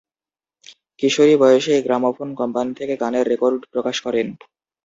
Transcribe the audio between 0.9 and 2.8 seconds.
কিশোরী বয়সেই gramophone company